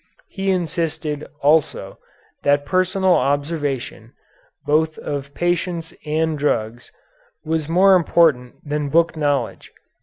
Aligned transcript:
He 0.29 0.49
insisted, 0.49 1.27
also 1.41 1.99
that 2.41 2.65
personal 2.65 3.13
observation, 3.13 4.13
both 4.65 4.97
of 4.97 5.35
patients 5.35 5.93
and 6.07 6.39
drugs, 6.39 6.91
was 7.45 7.69
more 7.69 7.95
important 7.95 8.67
than 8.67 8.89
book 8.89 9.15
knowledge. 9.15 9.71